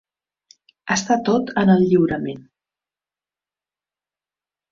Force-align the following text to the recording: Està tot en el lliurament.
Està 0.95 1.17
tot 1.27 1.51
en 1.63 1.71
el 1.75 1.85
lliurament. 1.91 2.41